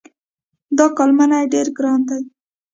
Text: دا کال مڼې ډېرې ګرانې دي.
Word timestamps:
دا 0.77 0.85
کال 0.97 1.09
مڼې 1.17 1.39
ډېرې 1.51 1.71
ګرانې 1.77 2.05
دي. 2.09 2.21